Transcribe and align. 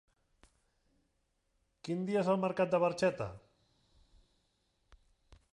Quin 1.87 2.01
dia 2.09 2.23
és 2.23 2.31
el 2.35 2.41
mercat 2.47 2.73
de 2.73 2.81
Barxeta? 2.87 3.31